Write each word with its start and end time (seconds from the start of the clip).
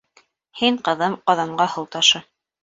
—Һин, 0.61 0.79
ҡыҙым, 0.87 1.19
ҡаҙанға 1.29 1.69
һыу 1.75 1.87
ташы! 1.99 2.25